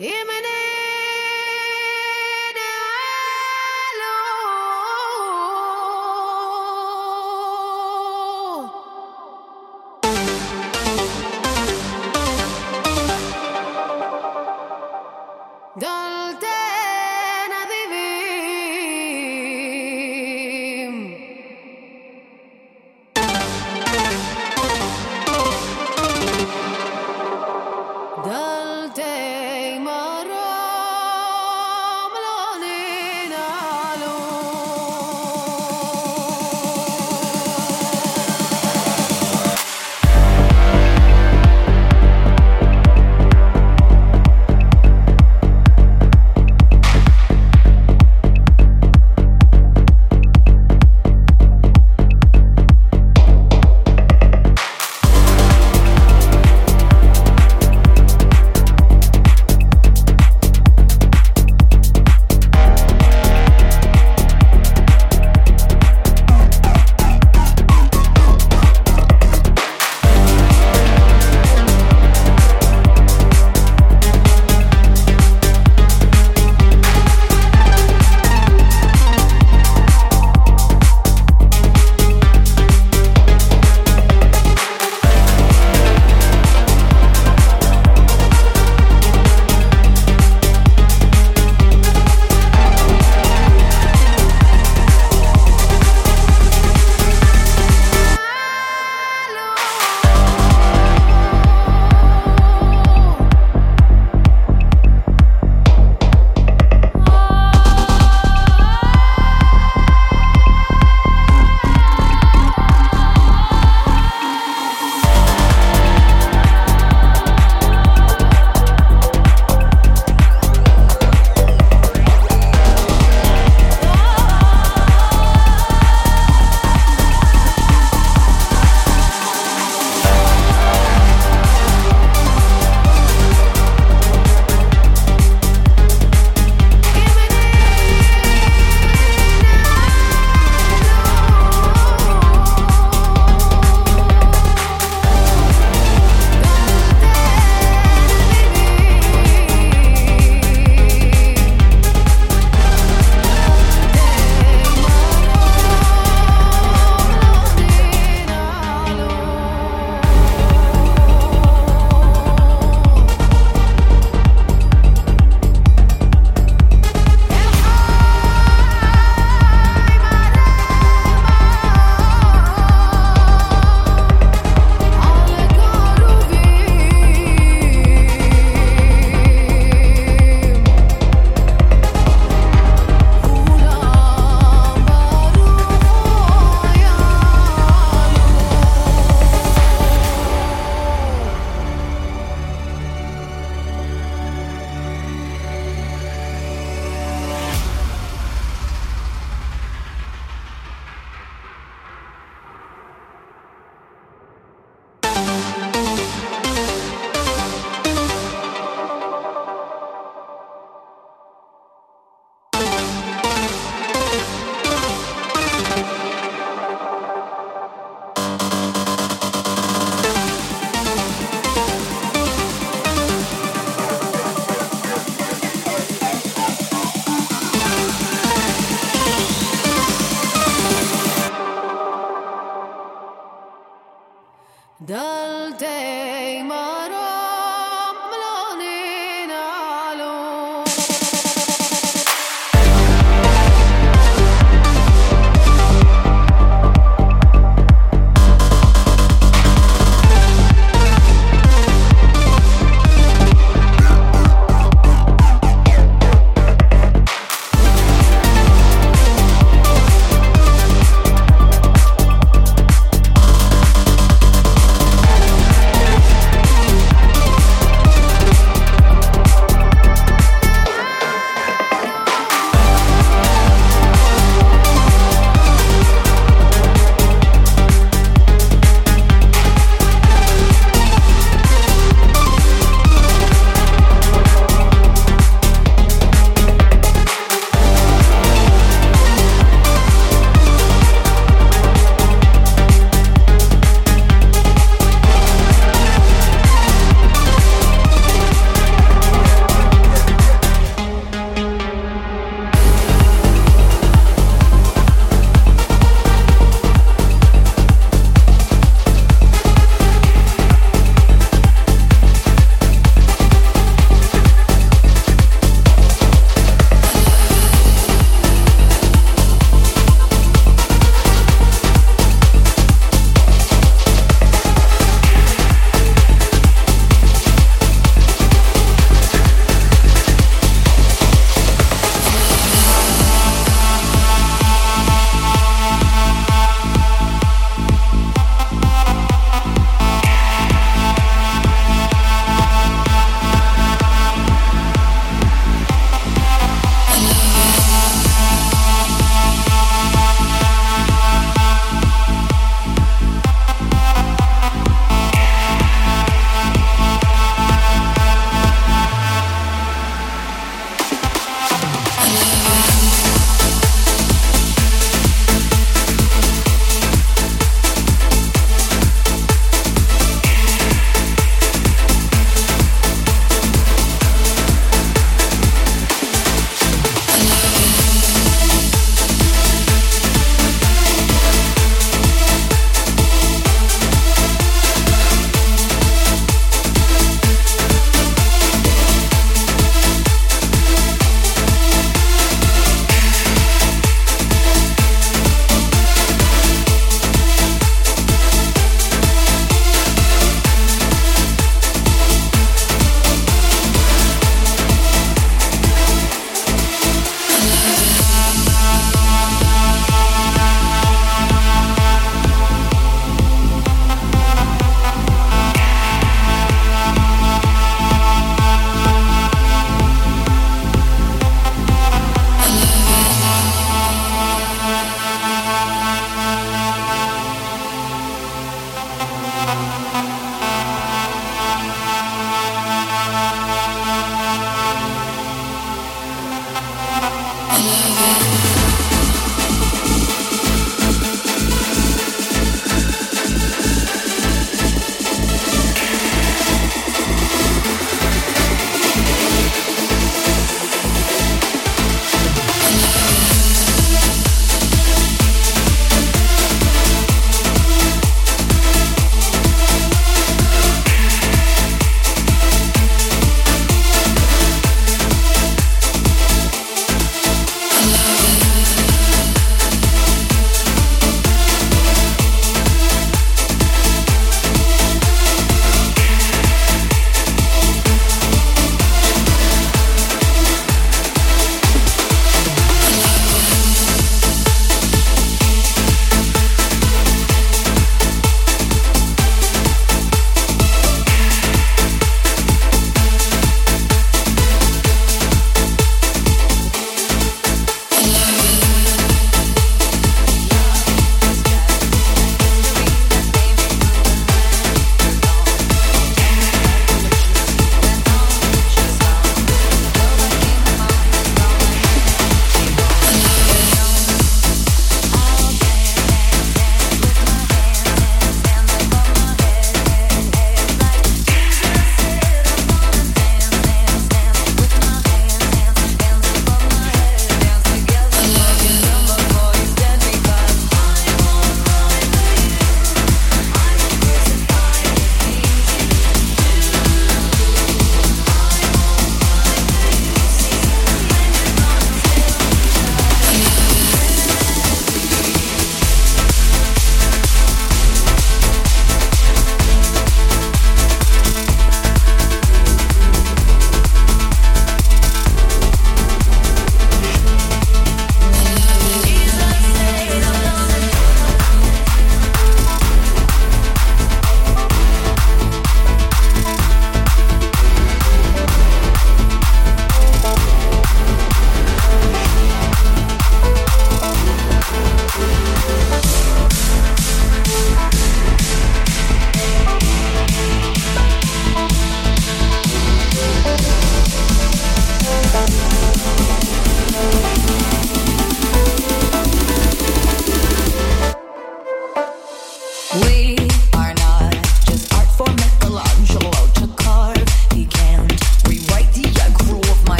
[0.00, 0.77] Imminent.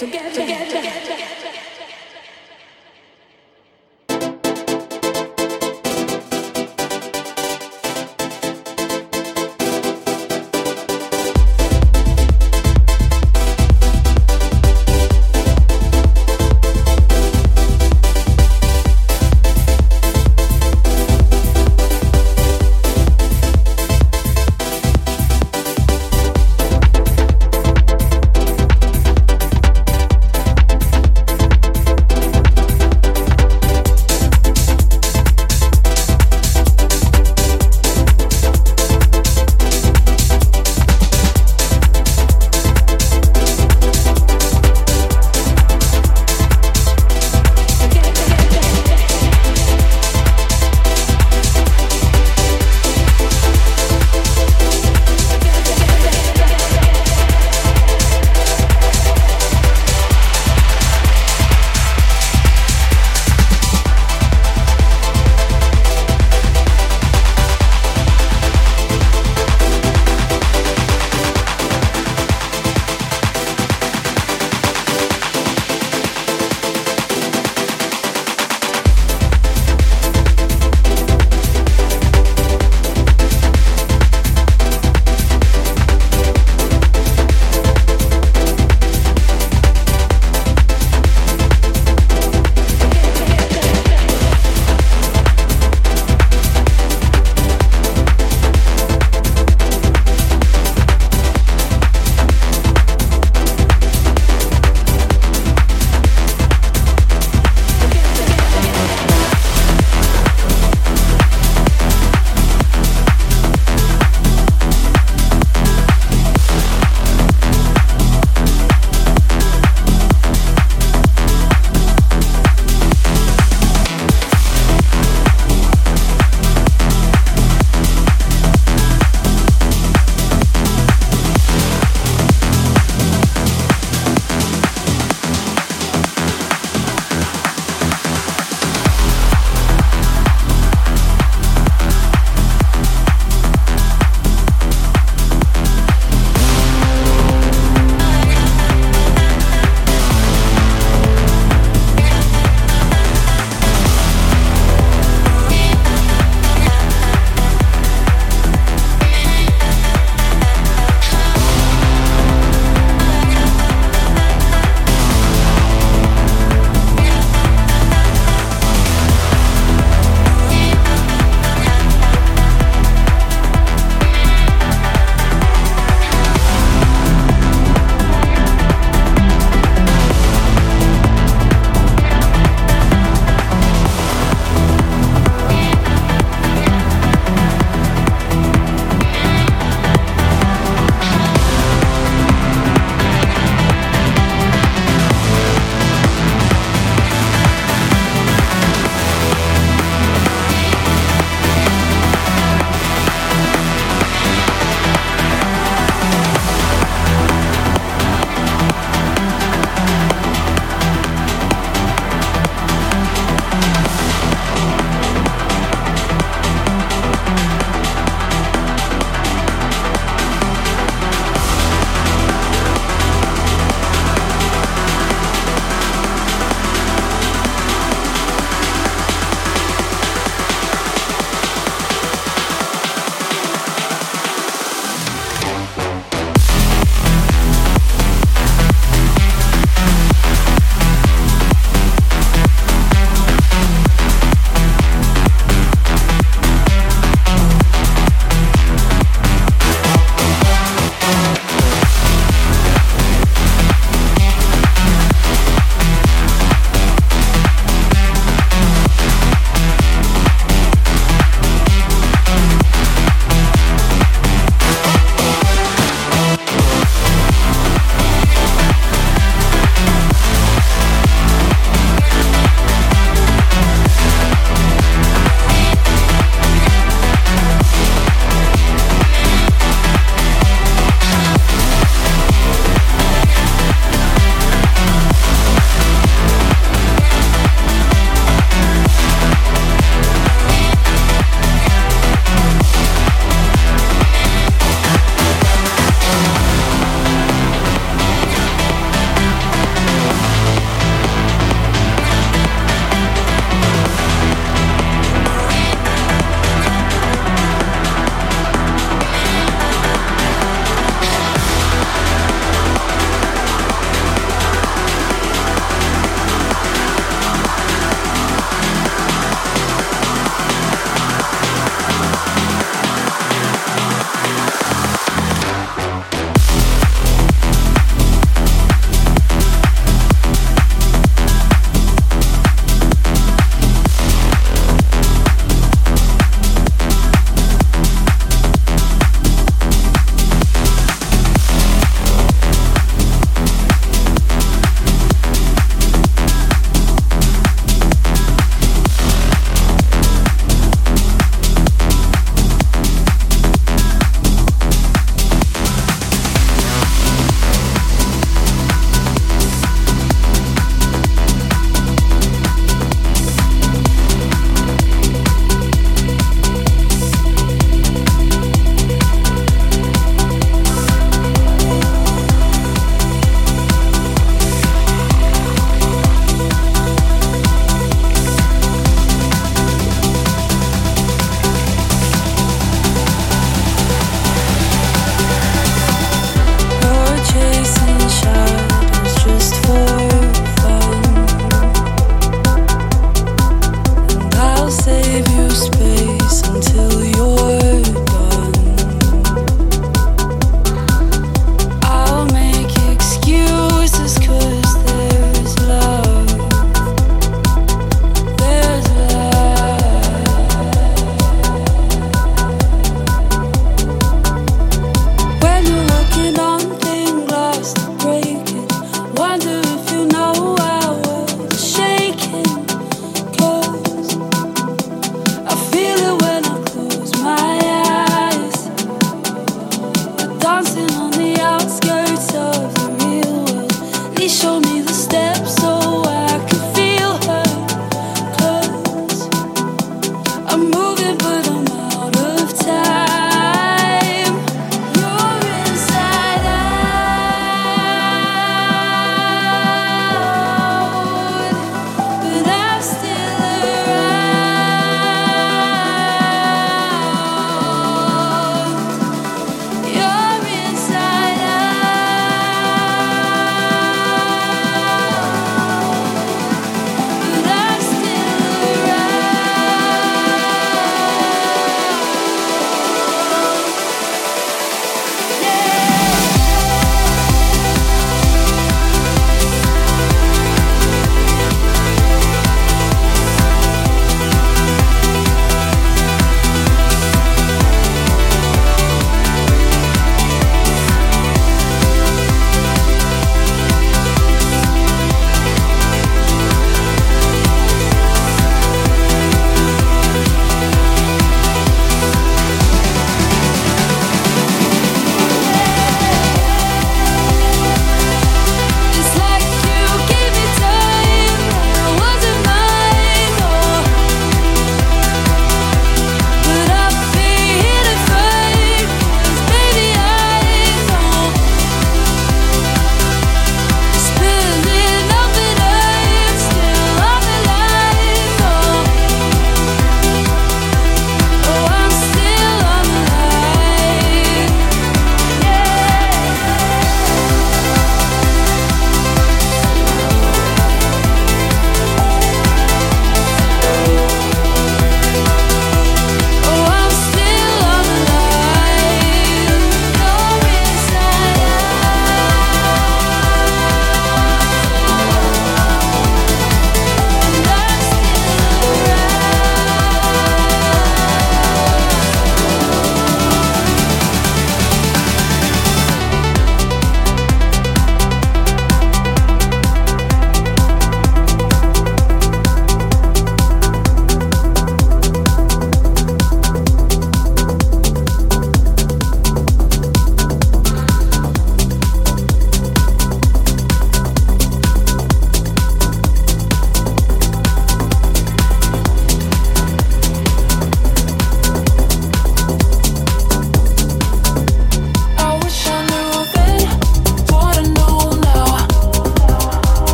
[0.00, 1.69] together, together, together.